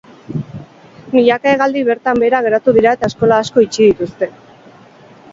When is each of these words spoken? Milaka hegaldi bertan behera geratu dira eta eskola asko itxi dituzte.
Milaka 1.17 1.51
hegaldi 1.51 1.83
bertan 1.89 2.21
behera 2.23 2.39
geratu 2.47 2.73
dira 2.77 2.93
eta 2.97 3.09
eskola 3.13 3.37
asko 3.43 3.65
itxi 3.65 3.83
dituzte. 3.91 4.31